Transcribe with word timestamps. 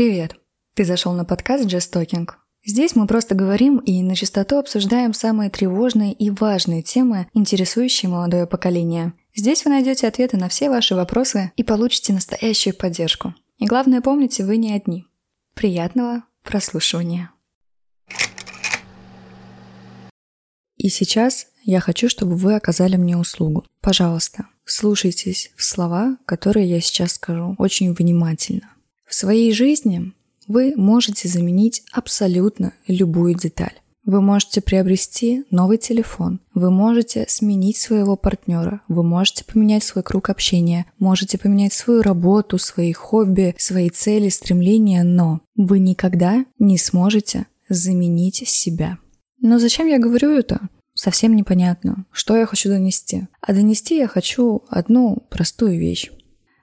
Привет! 0.00 0.36
Ты 0.72 0.86
зашел 0.86 1.12
на 1.12 1.26
подкаст 1.26 1.66
Just 1.66 1.92
Talking. 1.92 2.26
Здесь 2.64 2.96
мы 2.96 3.06
просто 3.06 3.34
говорим 3.34 3.80
и 3.80 4.02
на 4.02 4.16
чистоту 4.16 4.56
обсуждаем 4.56 5.12
самые 5.12 5.50
тревожные 5.50 6.14
и 6.14 6.30
важные 6.30 6.80
темы, 6.80 7.28
интересующие 7.34 8.10
молодое 8.10 8.46
поколение. 8.46 9.12
Здесь 9.34 9.62
вы 9.62 9.72
найдете 9.72 10.08
ответы 10.08 10.38
на 10.38 10.48
все 10.48 10.70
ваши 10.70 10.94
вопросы 10.94 11.52
и 11.56 11.62
получите 11.62 12.14
настоящую 12.14 12.74
поддержку. 12.74 13.34
И 13.58 13.66
главное, 13.66 14.00
помните, 14.00 14.42
вы 14.42 14.56
не 14.56 14.72
одни. 14.72 15.04
Приятного 15.52 16.24
прослушивания. 16.44 17.32
И 20.78 20.88
сейчас 20.88 21.48
я 21.62 21.80
хочу, 21.80 22.08
чтобы 22.08 22.36
вы 22.36 22.54
оказали 22.54 22.96
мне 22.96 23.18
услугу. 23.18 23.66
Пожалуйста, 23.82 24.46
слушайтесь 24.64 25.52
в 25.56 25.62
слова, 25.62 26.16
которые 26.24 26.66
я 26.70 26.80
сейчас 26.80 27.12
скажу, 27.12 27.54
очень 27.58 27.92
внимательно. 27.92 28.70
В 29.10 29.14
своей 29.16 29.52
жизни 29.52 30.12
вы 30.46 30.72
можете 30.76 31.26
заменить 31.26 31.82
абсолютно 31.90 32.74
любую 32.86 33.34
деталь. 33.34 33.74
Вы 34.04 34.22
можете 34.22 34.60
приобрести 34.60 35.44
новый 35.50 35.78
телефон, 35.78 36.38
вы 36.54 36.70
можете 36.70 37.26
сменить 37.28 37.76
своего 37.76 38.16
партнера, 38.16 38.82
вы 38.86 39.02
можете 39.02 39.44
поменять 39.44 39.82
свой 39.82 40.04
круг 40.04 40.30
общения, 40.30 40.86
можете 41.00 41.38
поменять 41.38 41.72
свою 41.72 42.02
работу, 42.02 42.56
свои 42.56 42.92
хобби, 42.92 43.56
свои 43.58 43.90
цели, 43.90 44.28
стремления, 44.28 45.02
но 45.02 45.40
вы 45.56 45.80
никогда 45.80 46.46
не 46.60 46.78
сможете 46.78 47.46
заменить 47.68 48.48
себя. 48.48 48.98
Но 49.40 49.58
зачем 49.58 49.88
я 49.88 49.98
говорю 49.98 50.30
это? 50.30 50.68
Совсем 50.94 51.34
непонятно, 51.34 52.06
что 52.12 52.36
я 52.36 52.46
хочу 52.46 52.68
донести. 52.68 53.26
А 53.40 53.52
донести 53.52 53.96
я 53.96 54.06
хочу 54.06 54.62
одну 54.68 55.26
простую 55.30 55.80
вещь. 55.80 56.10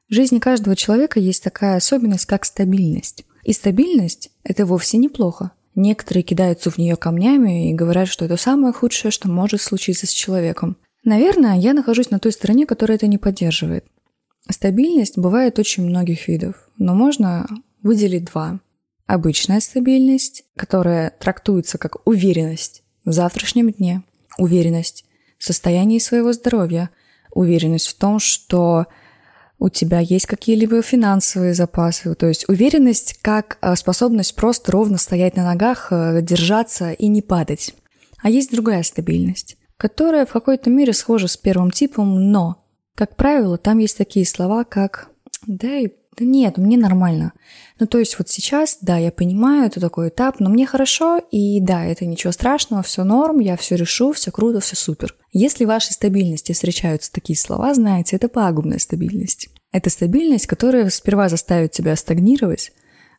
В 0.10 0.14
жизни 0.14 0.40
каждого 0.40 0.76
человека 0.78 1.20
есть 1.20 1.44
такая 1.44 1.76
особенность, 1.76 2.26
как 2.26 2.46
стабильность. 2.46 3.26
И 3.44 3.52
стабильность– 3.52 4.30
это 4.44 4.66
вовсе 4.66 4.98
неплохо. 4.98 5.52
Некоторые 5.76 6.24
кидаются 6.24 6.72
в 6.72 6.78
нее 6.78 6.96
камнями 6.96 7.70
и 7.70 7.74
говорят, 7.74 8.08
что 8.08 8.24
это 8.24 8.38
самое 8.38 8.74
худшее, 8.74 9.12
что 9.12 9.30
может 9.30 9.62
случиться 9.62 10.08
с 10.08 10.12
человеком. 10.12 10.78
Наверное, 11.04 11.58
я 11.58 11.74
нахожусь 11.74 12.10
на 12.10 12.20
той 12.20 12.32
стороне, 12.32 12.66
которая 12.66 12.98
это 12.98 13.08
не 13.08 13.18
поддерживает. 13.18 13.86
Стабильность 14.50 15.18
бывает 15.18 15.60
очень 15.60 15.84
многих 15.84 16.30
видов, 16.30 16.56
но 16.78 16.96
можно 16.96 17.46
выделить 17.84 18.26
два. 18.26 18.62
Обычная 19.08 19.60
стабильность, 19.60 20.46
которая 20.56 21.12
трактуется 21.20 21.78
как 21.78 22.08
уверенность 22.08 22.84
в 23.04 23.12
завтрашнем 23.12 23.72
дне, 23.72 24.04
уверенность 24.38 25.04
в 25.38 25.44
состоянии 25.44 26.00
своего 26.00 26.32
здоровья, 26.32 26.92
уверенность 27.32 27.88
в 27.88 27.98
том, 27.98 28.20
что 28.20 28.88
у 29.60 29.70
тебя 29.70 30.00
есть 30.00 30.28
какие-либо 30.28 30.82
финансовые 30.82 31.54
запасы, 31.54 32.14
то 32.16 32.28
есть 32.28 32.48
уверенность 32.48 33.20
как 33.22 33.58
э, 33.62 33.76
способность 33.76 34.36
просто 34.36 34.72
ровно 34.72 34.98
стоять 34.98 35.36
на 35.36 35.44
ногах, 35.44 35.88
э, 35.92 36.22
держаться 36.22 36.92
и 36.92 37.08
не 37.08 37.22
падать. 37.22 37.74
А 38.22 38.30
есть 38.30 38.52
другая 38.52 38.84
стабильность, 38.84 39.58
которая 39.78 40.26
в 40.26 40.32
какой-то 40.32 40.70
мере 40.70 40.94
схожа 40.94 41.28
с 41.28 41.38
первым 41.38 41.72
типом, 41.72 42.32
но, 42.32 42.64
как 42.96 43.16
правило, 43.16 43.58
там 43.58 43.80
есть 43.80 43.98
такие 43.98 44.26
слова, 44.26 44.64
как 44.64 45.10
«да 45.48 45.78
и 45.78 45.90
да 46.18 46.26
нет, 46.26 46.58
мне 46.58 46.78
нормально. 46.78 47.34
Ну, 47.80 47.86
то 47.86 48.00
есть 48.00 48.18
вот 48.18 48.28
сейчас, 48.28 48.80
да, 48.82 48.98
я 48.98 49.12
понимаю, 49.12 49.68
это 49.68 49.80
такой 49.80 50.10
этап, 50.10 50.40
но 50.40 50.50
мне 50.50 50.66
хорошо, 50.66 51.20
и 51.32 51.60
да, 51.62 51.86
это 51.86 52.06
ничего 52.06 52.32
страшного, 52.32 52.82
все 52.82 53.04
норм, 53.04 53.40
я 53.40 53.56
все 53.56 53.76
решу, 53.76 54.14
все 54.14 54.32
круто, 54.32 54.60
все 54.60 54.76
супер. 54.76 55.16
Если 55.32 55.66
в 55.66 55.68
вашей 55.68 55.94
стабильности 55.94 56.54
встречаются 56.54 57.12
такие 57.12 57.38
слова, 57.38 57.74
знаете, 57.74 58.16
это 58.16 58.30
пагубная 58.30 58.80
стабильность. 58.80 59.50
Это 59.72 59.92
стабильность, 59.92 60.48
которая 60.48 60.90
сперва 60.90 61.30
заставит 61.30 61.72
тебя 61.72 61.96
стагнировать, 61.96 62.72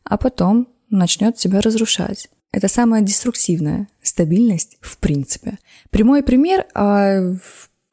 а 0.03 0.17
потом 0.17 0.67
начнет 0.89 1.37
тебя 1.37 1.61
разрушать. 1.61 2.29
Это 2.51 2.67
самая 2.67 3.01
деструктивная 3.01 3.87
стабильность 4.01 4.77
в 4.81 4.97
принципе. 4.97 5.59
Прямой 5.91 6.23
пример, 6.23 6.65
а, 6.73 7.35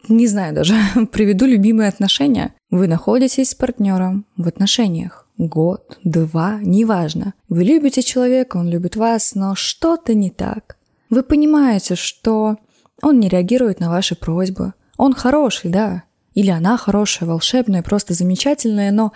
не 0.09 0.27
знаю 0.27 0.55
даже, 0.55 0.75
приведу 1.12 1.47
любимые 1.47 1.89
отношения. 1.89 2.55
Вы 2.71 2.89
находитесь 2.89 3.50
с 3.50 3.55
партнером 3.55 4.27
в 4.37 4.49
отношениях. 4.49 5.27
Год, 5.39 5.99
два, 6.03 6.59
неважно. 6.62 7.34
Вы 7.49 7.65
любите 7.65 8.03
человека, 8.03 8.56
он 8.56 8.69
любит 8.69 8.97
вас, 8.97 9.34
но 9.34 9.55
что-то 9.55 10.15
не 10.15 10.31
так. 10.31 10.77
Вы 11.11 11.22
понимаете, 11.22 11.95
что 11.95 12.56
он 13.03 13.21
не 13.21 13.28
реагирует 13.28 13.81
на 13.81 13.91
ваши 13.91 14.15
просьбы. 14.16 14.72
Он 14.97 15.12
хороший, 15.12 15.71
да. 15.71 16.05
Или 16.34 16.50
она 16.50 16.77
хорошая, 16.77 17.28
волшебная, 17.28 17.83
просто 17.83 18.15
замечательная, 18.15 18.91
но 18.93 19.12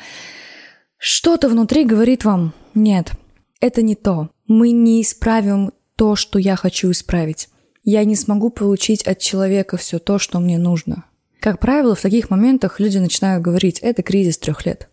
что-то 0.98 1.48
внутри 1.48 1.84
говорит 1.84 2.24
вам 2.24 2.52
«нет, 2.74 3.12
это 3.60 3.82
не 3.82 3.94
то. 3.94 4.28
Мы 4.46 4.70
не 4.70 5.02
исправим 5.02 5.72
то, 5.96 6.16
что 6.16 6.38
я 6.38 6.56
хочу 6.56 6.90
исправить. 6.90 7.48
Я 7.82 8.04
не 8.04 8.16
смогу 8.16 8.50
получить 8.50 9.02
от 9.04 9.18
человека 9.18 9.76
все 9.76 9.98
то, 9.98 10.18
что 10.18 10.38
мне 10.41 10.58
нужно. 10.58 11.04
Как 11.41 11.58
правило, 11.58 11.94
в 11.94 12.02
таких 12.02 12.28
моментах 12.28 12.80
люди 12.80 12.98
начинают 12.98 13.42
говорить, 13.42 13.78
это 13.80 14.02
кризис 14.02 14.38
трех 14.38 14.66
лет. 14.66 14.88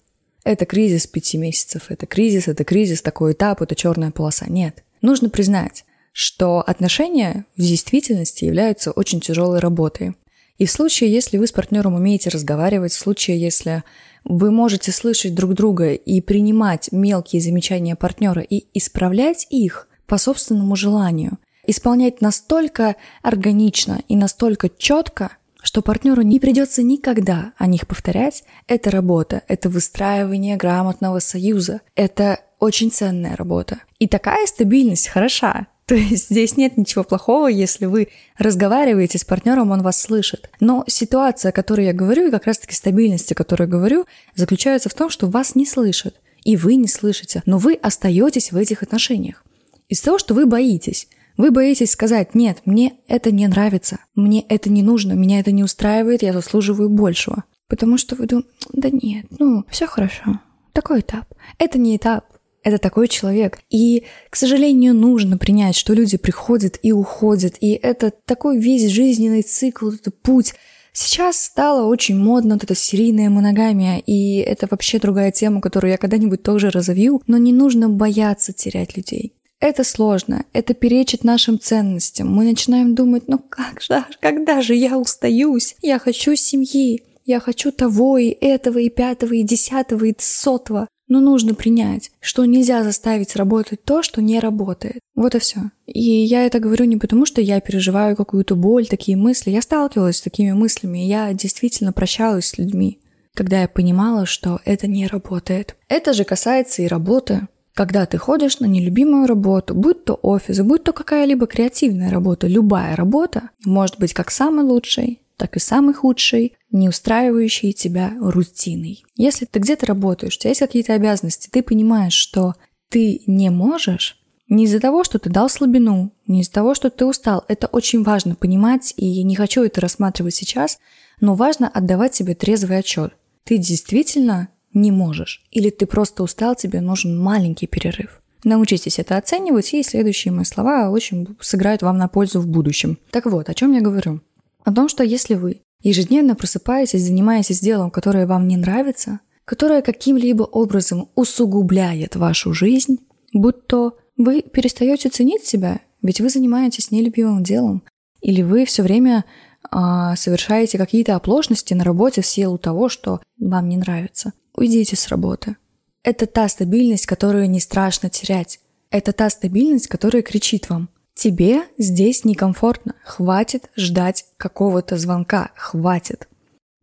Это 0.46 0.66
кризис 0.66 1.06
пяти 1.08 1.38
месяцев, 1.38 1.88
это 1.90 2.06
кризис, 2.06 2.48
это 2.48 2.64
кризис, 2.64 3.02
такой 3.02 3.34
этап, 3.34 3.62
это 3.62 3.76
черная 3.76 4.12
полоса. 4.12 4.46
Нет. 4.48 4.86
Нужно 5.02 5.30
признать, 5.30 5.84
что 6.14 6.62
отношения 6.66 7.46
в 7.58 7.62
действительности 7.62 8.46
являются 8.46 8.92
очень 8.92 9.20
тяжелой 9.20 9.60
работой. 9.60 10.16
И 10.58 10.66
в 10.66 10.72
случае, 10.72 11.12
если 11.12 11.38
вы 11.38 11.48
с 11.48 11.52
партнером 11.52 11.96
умеете 11.96 12.30
разговаривать, 12.30 12.94
в 12.94 12.98
случае, 12.98 13.40
если 13.40 13.84
вы 14.24 14.52
можете 14.52 14.92
слышать 14.92 15.36
друг 15.36 15.54
друга 15.54 15.94
и 15.94 16.22
принимать 16.22 16.92
мелкие 16.92 17.42
замечания 17.42 17.96
партнера 17.96 18.42
и 18.42 18.66
исправлять 18.74 19.46
их 19.50 19.88
по 20.08 20.18
собственному 20.18 20.76
желанию, 20.76 21.38
исполнять 21.68 22.22
настолько 22.22 22.96
органично 23.22 24.02
и 24.08 24.16
настолько 24.16 24.70
четко, 24.70 25.32
что 25.62 25.82
партнеру 25.82 26.22
не 26.22 26.40
придется 26.40 26.82
никогда 26.82 27.52
о 27.58 27.68
них 27.68 27.88
повторять, 27.88 28.44
это 28.68 28.90
работа, 28.90 29.44
это 29.48 29.70
выстраивание 29.70 30.56
грамотного 30.56 31.20
союза, 31.20 31.82
это 31.96 32.40
очень 32.60 32.92
ценная 32.92 33.36
работа. 33.36 33.82
И 34.00 34.08
такая 34.08 34.48
стабильность 34.48 35.10
хороша. 35.10 35.68
То 35.88 35.96
есть 35.96 36.30
здесь 36.30 36.58
нет 36.58 36.76
ничего 36.78 37.04
плохого, 37.04 37.48
если 37.48 37.86
вы 37.86 38.10
разговариваете 38.38 39.18
с 39.18 39.24
партнером, 39.24 39.72
он 39.72 39.84
вас 39.84 40.02
слышит. 40.02 40.50
Но 40.60 40.84
ситуация, 40.88 41.50
о 41.50 41.54
которой 41.54 41.86
я 41.86 41.94
говорю, 41.94 42.28
и 42.28 42.32
как 42.32 42.46
раз-таки 42.46 42.74
стабильности, 42.74 43.34
о 43.34 43.36
которой 43.36 43.64
я 43.64 43.68
говорю, 43.68 44.06
заключается 44.36 44.90
в 44.90 44.94
том, 44.94 45.10
что 45.10 45.28
вас 45.28 45.56
не 45.56 45.66
слышат. 45.66 46.16
И 46.44 46.56
вы 46.56 46.76
не 46.76 46.88
слышите, 46.88 47.42
но 47.46 47.58
вы 47.58 47.74
остаетесь 47.74 48.52
в 48.52 48.58
этих 48.58 48.84
отношениях. 48.84 49.44
Из 49.90 50.02
того, 50.02 50.18
что 50.18 50.34
вы 50.34 50.46
боитесь. 50.46 51.08
Вы 51.38 51.52
боитесь 51.52 51.92
сказать, 51.92 52.34
нет, 52.34 52.64
мне 52.66 52.96
это 53.08 53.32
не 53.32 53.48
нравится, 53.48 54.00
мне 54.16 54.42
это 54.50 54.72
не 54.72 54.82
нужно, 54.82 55.14
меня 55.14 55.40
это 55.40 55.52
не 55.52 55.64
устраивает, 55.64 56.24
я 56.24 56.34
заслуживаю 56.34 56.90
большего. 56.90 57.44
Потому 57.68 57.98
что 57.98 58.16
вы 58.16 58.26
думаете, 58.26 58.50
да 58.74 58.90
нет, 58.92 59.28
ну, 59.38 59.64
все 59.70 59.86
хорошо, 59.86 60.42
такой 60.74 61.02
этап. 61.02 61.26
Это 61.60 61.78
не 61.78 61.96
этап, 61.96 62.26
это 62.64 62.80
такой 62.80 63.08
человек. 63.08 63.60
И, 63.70 64.04
к 64.30 64.36
сожалению, 64.36 64.96
нужно 64.96 65.38
принять, 65.38 65.76
что 65.76 65.94
люди 65.94 66.18
приходят 66.18 66.80
и 66.82 66.92
уходят, 66.92 67.56
и 67.62 67.72
это 67.72 68.12
такой 68.26 68.58
весь 68.60 68.90
жизненный 68.90 69.44
цикл, 69.44 69.92
это 69.92 70.10
путь. 70.12 70.56
Сейчас 70.92 71.40
стало 71.40 71.86
очень 71.86 72.18
модно 72.18 72.56
вот 72.56 72.64
эта 72.64 72.74
серийная 72.74 73.30
моногамия, 73.30 74.00
и 74.00 74.38
это 74.38 74.68
вообще 74.68 74.98
другая 74.98 75.32
тема, 75.32 75.62
которую 75.62 75.92
я 75.92 75.98
когда-нибудь 75.98 76.42
тоже 76.42 76.72
разовью, 76.72 77.22
но 77.28 77.38
не 77.38 77.54
нужно 77.54 77.88
бояться 77.88 78.52
терять 78.52 78.98
людей. 78.98 79.37
Это 79.60 79.84
сложно, 79.84 80.46
это 80.54 80.74
перечит 80.76 81.24
нашим 81.24 81.60
ценностям. 81.60 82.32
Мы 82.32 82.46
начинаем 82.46 82.94
думать, 82.94 83.28
ну 83.28 83.40
как 83.40 83.82
же, 83.82 84.06
когда 84.20 84.62
же 84.62 84.76
я 84.76 84.98
устаюсь? 84.98 85.76
Я 85.82 85.98
хочу 85.98 86.36
семьи, 86.36 87.04
я 87.26 87.40
хочу 87.40 87.72
того 87.72 88.18
и 88.20 88.30
этого 88.30 88.78
и 88.78 88.90
пятого 88.90 89.34
и 89.34 89.44
десятого 89.44 90.06
и 90.06 90.16
сотого. 90.18 90.88
Но 91.10 91.22
нужно 91.22 91.56
принять, 91.56 92.12
что 92.20 92.44
нельзя 92.46 92.84
заставить 92.84 93.36
работать 93.38 93.84
то, 93.84 94.04
что 94.04 94.22
не 94.22 94.40
работает. 94.40 95.00
Вот 95.16 95.36
и 95.36 95.40
все. 95.40 95.72
И 95.86 96.02
я 96.02 96.46
это 96.46 96.60
говорю 96.60 96.86
не 96.86 96.98
потому, 96.98 97.26
что 97.26 97.40
я 97.40 97.62
переживаю 97.62 98.16
какую-то 98.16 98.56
боль, 98.56 98.88
такие 98.88 99.18
мысли. 99.18 99.52
Я 99.52 99.62
сталкивалась 99.62 100.18
с 100.18 100.22
такими 100.22 100.52
мыслями, 100.52 101.06
и 101.06 101.08
я 101.08 101.34
действительно 101.34 101.94
прощалась 101.94 102.48
с 102.48 102.58
людьми, 102.58 103.00
когда 103.34 103.62
я 103.62 103.70
понимала, 103.70 104.26
что 104.26 104.60
это 104.66 104.88
не 104.88 105.08
работает. 105.08 105.78
Это 105.88 106.12
же 106.12 106.26
касается 106.26 106.82
и 106.82 106.88
работы. 106.88 107.48
Когда 107.78 108.08
ты 108.08 108.18
ходишь 108.18 108.60
на 108.60 108.66
нелюбимую 108.66 109.28
работу, 109.28 109.76
будь 109.76 110.04
то 110.04 110.16
офис, 110.16 110.62
будь 110.62 110.84
то 110.84 110.94
какая-либо 110.94 111.46
креативная 111.46 112.10
работа, 112.10 112.48
любая 112.48 112.96
работа 112.96 113.52
может 113.64 114.00
быть 114.00 114.16
как 114.16 114.32
самой 114.32 114.66
лучшей, 114.66 115.22
так 115.36 115.56
и 115.56 115.60
самой 115.60 115.94
худшей, 115.94 116.58
не 116.72 116.90
устраивающей 116.90 117.74
тебя 117.74 118.14
рутиной. 118.20 119.06
Если 119.16 119.46
ты 119.46 119.60
где-то 119.60 119.86
работаешь, 119.86 120.38
у 120.38 120.40
тебя 120.40 120.50
есть 120.50 120.62
какие-то 120.62 120.96
обязанности, 120.96 121.50
ты 121.52 121.62
понимаешь, 121.62 122.16
что 122.16 122.56
ты 122.90 123.22
не 123.28 123.52
можешь, 123.52 124.18
не 124.50 124.64
из-за 124.64 124.80
того, 124.80 125.04
что 125.04 125.20
ты 125.20 125.30
дал 125.30 125.48
слабину, 125.48 126.12
не 126.26 126.42
из-за 126.42 126.54
того, 126.54 126.74
что 126.74 126.90
ты 126.90 127.06
устал. 127.06 127.46
Это 127.48 127.68
очень 127.68 128.02
важно 128.02 128.34
понимать, 128.34 128.96
и 128.98 129.06
я 129.06 129.22
не 129.22 129.36
хочу 129.36 129.62
это 129.62 129.82
рассматривать 129.82 130.34
сейчас, 130.34 130.80
но 131.22 131.36
важно 131.36 131.68
отдавать 131.68 132.16
себе 132.16 132.34
трезвый 132.34 132.80
отчет. 132.80 133.14
Ты 133.44 133.60
действительно 133.60 134.50
не 134.78 134.92
можешь. 134.92 135.44
Или 135.52 135.70
ты 135.70 135.86
просто 135.86 136.24
устал, 136.24 136.56
тебе 136.56 136.82
нужен 136.82 137.20
маленький 137.20 137.68
перерыв. 137.68 138.22
Научитесь 138.44 139.00
это 139.00 139.18
оценивать, 139.18 139.74
и 139.74 139.84
следующие 139.84 140.32
мои 140.32 140.46
слова 140.46 140.90
очень 140.90 141.36
сыграют 141.40 141.82
вам 141.82 141.98
на 141.98 142.08
пользу 142.08 142.40
в 142.40 142.48
будущем. 142.48 142.98
Так 143.12 143.26
вот, 143.26 143.50
о 143.50 143.54
чем 143.54 143.74
я 143.74 143.82
говорю? 143.82 144.22
О 144.64 144.72
том, 144.72 144.90
что 144.90 145.04
если 145.04 145.36
вы 145.36 145.62
ежедневно 145.82 146.36
просыпаетесь, 146.36 147.04
занимаетесь 147.04 147.60
делом, 147.60 147.92
которое 147.92 148.28
вам 148.28 148.48
не 148.48 148.58
нравится, 148.58 149.20
которое 149.46 149.82
каким-либо 149.82 150.44
образом 150.44 151.10
усугубляет 151.16 152.16
вашу 152.16 152.54
жизнь, 152.54 153.00
будь 153.34 153.66
то 153.68 153.98
вы 154.18 154.42
перестаете 154.42 155.10
ценить 155.10 155.46
себя, 155.46 155.80
ведь 156.02 156.22
вы 156.22 156.30
занимаетесь 156.30 156.92
нелюбимым 156.92 157.44
делом, 157.44 157.84
или 158.22 158.42
вы 158.42 158.66
все 158.66 158.84
время 158.84 159.26
а, 159.72 160.16
совершаете 160.16 160.78
какие-то 160.78 161.16
оплошности 161.16 161.74
на 161.74 161.84
работе 161.84 162.22
в 162.22 162.26
силу 162.26 162.58
того, 162.58 162.90
что 162.90 163.22
вам 163.40 163.70
не 163.70 163.78
нравится. 163.78 164.34
Уйдите 164.58 164.96
с 164.96 165.08
работы. 165.08 165.56
Это 166.04 166.26
та 166.26 166.50
стабильность, 166.50 167.06
которую 167.06 167.50
не 167.50 167.60
страшно 167.60 168.10
терять. 168.10 168.60
Это 168.90 169.14
та 169.14 169.30
стабильность, 169.30 169.88
которая 169.88 170.24
кричит 170.24 170.70
вам. 170.70 170.90
Тебе 171.14 171.64
здесь 171.78 172.26
некомфортно. 172.26 172.96
Хватит 173.04 173.70
ждать 173.76 174.26
какого-то 174.38 174.98
звонка. 174.98 175.52
Хватит. 175.56 176.28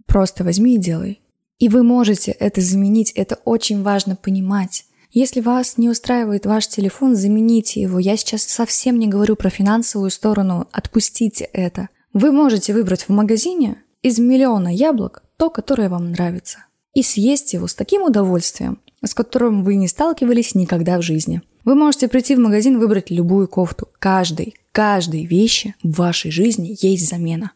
Просто 0.06 0.44
возьми 0.44 0.76
и 0.76 0.78
делай. 0.78 1.20
И 1.58 1.68
вы 1.68 1.82
можете 1.82 2.32
это 2.32 2.60
заменить. 2.60 3.10
Это 3.12 3.40
очень 3.44 3.82
важно 3.82 4.14
понимать. 4.14 4.84
Если 5.10 5.40
вас 5.40 5.78
не 5.78 5.88
устраивает 5.88 6.46
ваш 6.46 6.68
телефон, 6.68 7.16
замените 7.16 7.80
его. 7.80 7.98
Я 7.98 8.16
сейчас 8.16 8.42
совсем 8.42 8.98
не 8.98 9.08
говорю 9.08 9.34
про 9.34 9.50
финансовую 9.50 10.10
сторону. 10.10 10.68
Отпустите 10.70 11.44
это. 11.52 11.88
Вы 12.12 12.30
можете 12.30 12.72
выбрать 12.72 13.08
в 13.08 13.08
магазине 13.08 13.82
из 14.02 14.18
миллиона 14.18 14.68
яблок 14.72 15.24
то, 15.36 15.50
которое 15.50 15.88
вам 15.88 16.12
нравится. 16.12 16.58
И 16.94 17.02
съесть 17.02 17.52
его 17.52 17.66
с 17.66 17.74
таким 17.74 18.02
удовольствием, 18.02 18.78
с 19.04 19.14
которым 19.14 19.64
вы 19.64 19.74
не 19.76 19.88
сталкивались 19.88 20.54
никогда 20.54 20.98
в 20.98 21.02
жизни. 21.02 21.42
Вы 21.64 21.74
можете 21.74 22.08
прийти 22.08 22.36
в 22.36 22.38
магазин 22.38 22.78
выбрать 22.78 23.10
любую 23.10 23.48
кофту. 23.48 23.88
Каждой, 23.98 24.54
каждой 24.72 25.24
вещи 25.24 25.74
в 25.82 25.96
вашей 25.96 26.30
жизни 26.30 26.76
есть 26.80 27.08
замена. 27.08 27.52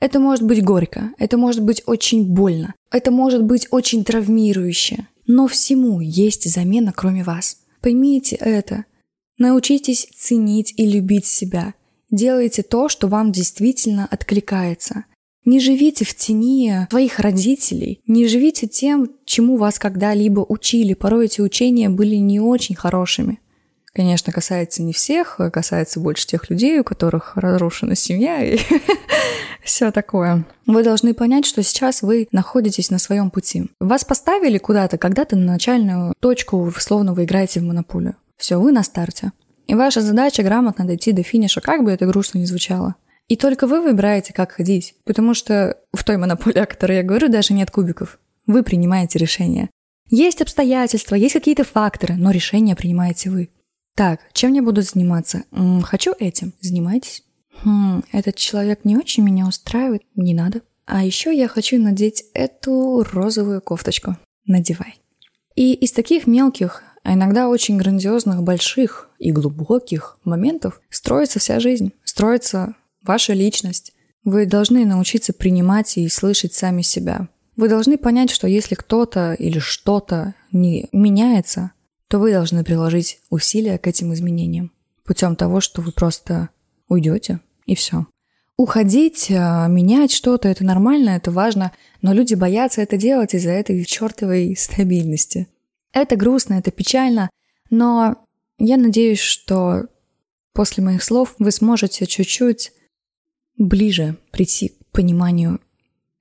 Это 0.00 0.18
может 0.18 0.44
быть 0.44 0.64
горько, 0.64 1.10
это 1.18 1.36
может 1.36 1.62
быть 1.62 1.82
очень 1.84 2.24
больно, 2.24 2.74
это 2.90 3.10
может 3.10 3.44
быть 3.44 3.68
очень 3.70 4.02
травмирующе. 4.02 5.06
Но 5.26 5.46
всему 5.46 6.00
есть 6.00 6.50
замена, 6.50 6.92
кроме 6.96 7.22
вас. 7.22 7.58
Поймите 7.82 8.36
это. 8.36 8.86
Научитесь 9.38 10.08
ценить 10.16 10.74
и 10.76 10.86
любить 10.86 11.26
себя. 11.26 11.74
Делайте 12.10 12.62
то, 12.62 12.88
что 12.88 13.08
вам 13.08 13.30
действительно 13.30 14.06
откликается. 14.10 15.04
Не 15.44 15.58
живите 15.58 16.04
в 16.04 16.14
тени 16.14 16.86
своих 16.90 17.18
родителей, 17.18 18.00
не 18.06 18.26
живите 18.26 18.66
тем, 18.66 19.10
чему 19.24 19.56
вас 19.56 19.78
когда-либо 19.78 20.44
учили. 20.48 20.94
Порой 20.94 21.26
эти 21.26 21.40
учения 21.40 21.88
были 21.88 22.16
не 22.16 22.40
очень 22.40 22.76
хорошими. 22.76 23.40
Конечно, 23.92 24.32
касается 24.32 24.82
не 24.82 24.92
всех, 24.92 25.40
а 25.40 25.50
касается 25.50 25.98
больше 25.98 26.26
тех 26.26 26.48
людей, 26.48 26.78
у 26.78 26.84
которых 26.84 27.36
разрушена 27.36 27.96
семья 27.96 28.42
и 28.44 28.58
все 29.64 29.90
такое. 29.90 30.44
Вы 30.66 30.84
должны 30.84 31.12
понять, 31.12 31.44
что 31.44 31.62
сейчас 31.62 32.02
вы 32.02 32.28
находитесь 32.30 32.90
на 32.90 32.98
своем 32.98 33.30
пути. 33.30 33.64
Вас 33.80 34.04
поставили 34.04 34.58
куда-то, 34.58 34.96
когда-то 34.96 35.36
на 35.36 35.46
начальную 35.46 36.14
точку, 36.20 36.72
словно 36.78 37.14
вы 37.14 37.24
играете 37.24 37.60
в 37.60 37.64
монополию. 37.64 38.14
Все, 38.36 38.60
вы 38.60 38.70
на 38.70 38.84
старте. 38.84 39.32
И 39.66 39.74
ваша 39.74 40.02
задача 40.02 40.42
грамотно 40.42 40.84
дойти 40.84 41.12
до 41.12 41.22
финиша, 41.22 41.60
как 41.60 41.82
бы 41.82 41.90
это 41.90 42.06
грустно 42.06 42.38
ни 42.38 42.44
звучало. 42.44 42.94
И 43.30 43.36
только 43.36 43.68
вы 43.68 43.80
выбираете, 43.80 44.32
как 44.32 44.50
ходить, 44.50 44.96
потому 45.04 45.34
что 45.34 45.78
в 45.92 46.02
той 46.02 46.16
монополии, 46.16 46.58
о 46.58 46.66
которой 46.66 46.96
я 46.96 47.04
говорю, 47.04 47.28
даже 47.28 47.54
нет 47.54 47.70
кубиков. 47.70 48.18
Вы 48.48 48.64
принимаете 48.64 49.20
решение. 49.20 49.70
Есть 50.08 50.42
обстоятельства, 50.42 51.14
есть 51.14 51.34
какие-то 51.34 51.62
факторы, 51.62 52.16
но 52.16 52.32
решение 52.32 52.74
принимаете 52.74 53.30
вы. 53.30 53.50
Так, 53.94 54.18
чем 54.32 54.52
я 54.54 54.64
буду 54.64 54.82
заниматься? 54.82 55.44
М-м, 55.52 55.80
хочу 55.82 56.12
этим. 56.18 56.54
Занимайтесь. 56.60 57.22
Хм, 57.62 58.02
этот 58.10 58.34
человек 58.34 58.80
не 58.84 58.96
очень 58.96 59.22
меня 59.22 59.46
устраивает. 59.46 60.02
Не 60.16 60.34
надо. 60.34 60.62
А 60.86 61.04
еще 61.04 61.32
я 61.32 61.46
хочу 61.46 61.80
надеть 61.80 62.24
эту 62.34 63.04
розовую 63.12 63.62
кофточку. 63.62 64.16
Надевай. 64.44 64.96
И 65.54 65.74
из 65.74 65.92
таких 65.92 66.26
мелких, 66.26 66.82
а 67.04 67.14
иногда 67.14 67.48
очень 67.48 67.76
грандиозных, 67.76 68.42
больших 68.42 69.08
и 69.20 69.30
глубоких 69.30 70.18
моментов 70.24 70.80
строится 70.90 71.38
вся 71.38 71.60
жизнь. 71.60 71.92
Строится 72.02 72.74
ваша 73.02 73.32
личность. 73.32 73.92
Вы 74.24 74.46
должны 74.46 74.84
научиться 74.84 75.32
принимать 75.32 75.96
и 75.96 76.08
слышать 76.08 76.54
сами 76.54 76.82
себя. 76.82 77.28
Вы 77.56 77.68
должны 77.68 77.98
понять, 77.98 78.30
что 78.30 78.46
если 78.46 78.74
кто-то 78.74 79.34
или 79.34 79.58
что-то 79.58 80.34
не 80.52 80.88
меняется, 80.92 81.72
то 82.08 82.18
вы 82.18 82.32
должны 82.32 82.64
приложить 82.64 83.20
усилия 83.30 83.78
к 83.78 83.86
этим 83.86 84.12
изменениям 84.12 84.72
путем 85.04 85.36
того, 85.36 85.60
что 85.60 85.82
вы 85.82 85.92
просто 85.92 86.50
уйдете 86.88 87.40
и 87.66 87.74
все. 87.74 88.06
Уходить, 88.56 89.30
а, 89.30 89.66
менять 89.68 90.12
что-то, 90.12 90.48
это 90.48 90.64
нормально, 90.64 91.10
это 91.10 91.30
важно, 91.30 91.72
но 92.02 92.12
люди 92.12 92.34
боятся 92.34 92.82
это 92.82 92.96
делать 92.96 93.34
из-за 93.34 93.50
этой 93.50 93.84
чертовой 93.84 94.54
стабильности. 94.56 95.48
Это 95.92 96.16
грустно, 96.16 96.54
это 96.54 96.70
печально, 96.70 97.30
но 97.70 98.24
я 98.58 98.76
надеюсь, 98.76 99.18
что 99.18 99.86
после 100.52 100.84
моих 100.84 101.02
слов 101.02 101.34
вы 101.38 101.50
сможете 101.50 102.06
чуть-чуть 102.06 102.72
ближе 103.60 104.16
прийти 104.32 104.70
к 104.70 104.92
пониманию 104.92 105.60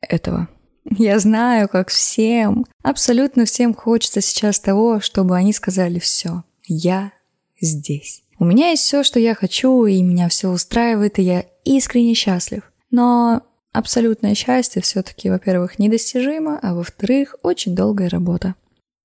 этого. 0.01 0.49
Я 0.97 1.19
знаю, 1.19 1.69
как 1.69 1.89
всем, 1.89 2.65
абсолютно 2.83 3.45
всем 3.45 3.73
хочется 3.73 4.21
сейчас 4.21 4.59
того, 4.59 4.99
чтобы 4.99 5.35
они 5.35 5.53
сказали 5.53 5.99
все. 5.99 6.43
Я 6.65 7.13
здесь. 7.59 8.23
У 8.39 8.45
меня 8.45 8.69
есть 8.69 8.83
все, 8.83 9.03
что 9.03 9.19
я 9.19 9.35
хочу, 9.35 9.85
и 9.85 10.01
меня 10.01 10.29
все 10.29 10.49
устраивает, 10.49 11.19
и 11.19 11.23
я 11.23 11.45
искренне 11.63 12.13
счастлив. 12.13 12.63
Но 12.91 13.43
абсолютное 13.71 14.35
счастье 14.35 14.81
все-таки, 14.81 15.29
во-первых, 15.29 15.79
недостижимо, 15.79 16.59
а 16.61 16.73
во-вторых, 16.73 17.35
очень 17.43 17.75
долгая 17.75 18.09
работа. 18.09 18.55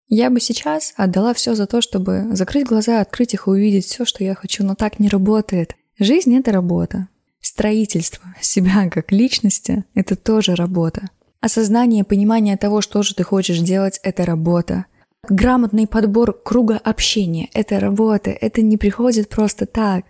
Я 0.09 0.31
бы 0.31 0.41
сейчас 0.41 0.95
отдала 0.97 1.35
все 1.35 1.55
за 1.55 1.67
то, 1.67 1.81
чтобы 1.81 2.29
закрыть 2.33 2.67
глаза, 2.67 3.01
открыть 3.01 3.35
их 3.35 3.47
и 3.47 3.51
увидеть 3.51 3.87
все, 3.87 4.05
что 4.05 4.23
я 4.23 4.35
хочу, 4.35 4.65
но 4.65 4.75
так 4.75 4.99
не 4.99 5.09
работает. 5.09 5.75
Жизнь— 5.99 6.37
это 6.39 6.53
работа. 6.53 7.09
Строительство 7.45 8.25
себя 8.41 8.89
как 8.89 9.13
личности— 9.13 9.85
это 9.95 10.17
тоже 10.17 10.55
работа. 10.55 11.11
Осознание, 11.43 12.03
понимание 12.03 12.57
того, 12.57 12.81
что 12.81 13.03
же 13.03 13.15
ты 13.15 13.23
хочешь 13.23 13.59
делать, 13.59 14.01
это 14.03 14.25
работа. 14.25 14.87
Грамотный 15.29 15.87
подбор 15.87 16.33
круга 16.33 16.79
общения– 16.79 17.51
это 17.53 17.81
работа, 17.81 18.31
это 18.31 18.63
не 18.63 18.79
приходит 18.79 19.29
просто 19.29 19.67
так. 19.67 20.07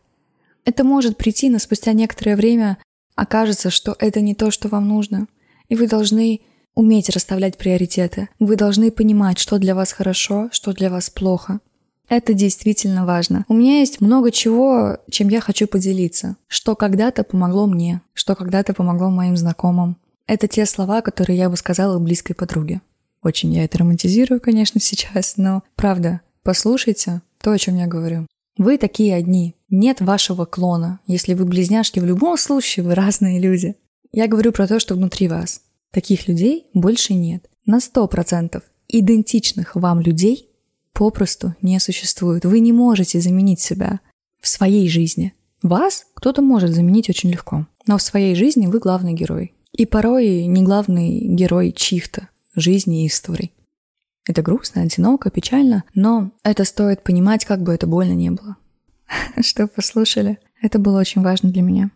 Это 0.65 0.85
может 0.85 1.17
прийти, 1.17 1.51
но 1.51 1.59
спустя 1.59 1.93
некоторое 1.93 2.37
время 2.37 2.79
окажется, 3.17 3.71
что 3.71 3.97
это 3.99 4.21
не 4.21 4.37
то, 4.37 4.53
что 4.53 4.69
вам 4.69 4.87
нужно. 4.87 5.27
И 5.69 5.75
вы 5.75 5.89
должны 5.89 6.41
уметь 6.77 7.11
расставлять 7.11 7.59
приоритеты. 7.59 8.29
Вы 8.39 8.55
должны 8.55 8.93
понимать, 8.93 9.41
что 9.41 9.59
для 9.59 9.75
вас 9.75 9.91
хорошо, 9.91 10.51
что 10.53 10.73
для 10.73 10.89
вас 10.89 11.11
плохо. 11.11 11.59
Это 12.09 12.35
действительно 12.35 13.07
важно. 13.07 13.45
У 13.49 13.55
меня 13.55 13.81
есть 13.81 14.01
много 14.01 14.31
чего, 14.31 14.99
чем 15.11 15.29
я 15.29 15.41
хочу 15.41 15.67
поделиться. 15.67 16.37
Что 16.49 16.77
когда-то 16.77 17.25
помогло 17.25 17.67
мне, 17.67 18.03
что 18.13 18.35
когда-то 18.35 18.75
помогло 18.75 19.11
моим 19.11 19.37
знакомым. 19.37 19.97
Это 20.27 20.49
те 20.49 20.67
слова, 20.67 21.01
которые 21.01 21.39
я 21.39 21.49
бы 21.49 21.57
сказала 21.57 21.99
близкой 21.99 22.35
подруге. 22.35 22.81
Очень 23.23 23.53
я 23.55 23.65
это 23.65 23.79
романтизирую, 23.79 24.41
конечно, 24.41 24.81
сейчас, 24.83 25.37
но 25.37 25.63
правда, 25.77 26.21
послушайте 26.43 27.23
то, 27.41 27.53
о 27.53 27.59
чем 27.59 27.77
я 27.77 27.87
говорю. 27.87 28.27
Вы 28.57 28.79
такие 28.79 29.15
одни. 29.15 29.57
Нет 29.69 30.01
вашего 30.01 30.45
клона. 30.45 31.01
Если 31.07 31.35
вы 31.35 31.45
близняшки, 31.45 31.99
в 31.99 32.05
любом 32.05 32.39
случае 32.39 32.85
вы 32.85 32.95
разные 32.95 33.41
люди. 33.41 33.75
Я 34.13 34.29
говорю 34.29 34.53
про 34.53 34.69
то, 34.69 34.79
что 34.79 34.95
внутри 34.95 35.27
вас. 35.27 35.63
Таких 35.91 36.29
людей 36.29 36.67
больше 36.73 37.15
нет. 37.15 37.49
На 37.67 37.81
сто 37.81 38.07
процентов 38.07 38.63
идентичных 38.89 39.75
вам 39.75 40.01
людей 40.01 40.54
попросту 40.95 41.55
не 41.61 41.79
существует. 41.79 42.47
Вы 42.47 42.61
не 42.61 42.73
можете 42.73 43.21
заменить 43.21 43.61
себя 43.61 44.01
в 44.41 44.49
своей 44.49 44.89
жизни. 44.89 45.35
Вас 45.63 46.07
кто-то 46.15 46.41
может 46.41 46.71
заменить 46.71 47.11
очень 47.11 47.31
легко. 47.31 47.67
Но 47.87 47.99
в 47.99 48.03
своей 48.03 48.35
жизни 48.35 48.67
вы 48.67 48.79
главный 48.79 49.13
герой. 49.13 49.53
И 49.73 49.85
порой 49.85 50.47
не 50.47 50.63
главный 50.63 51.21
герой 51.21 51.73
чьих-то 51.73 52.29
жизней 52.55 53.05
и 53.05 53.09
историй. 53.09 53.53
Это 54.27 54.41
грустно, 54.41 54.83
одиноко, 54.83 55.31
печально, 55.31 55.85
но 55.95 56.31
это 56.43 56.65
стоит 56.65 57.03
понимать, 57.03 57.45
как 57.45 57.63
бы 57.63 57.75
это 57.75 57.87
больно 57.87 58.13
не 58.13 58.31
было. 58.31 58.57
Что 59.41 59.67
послушали? 59.67 60.39
Это 60.63 60.79
было 60.79 61.01
очень 61.01 61.23
важно 61.23 61.51
для 61.51 61.61
меня. 61.61 61.91